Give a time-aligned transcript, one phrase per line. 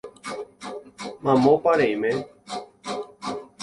[1.23, 2.11] Mamópa reime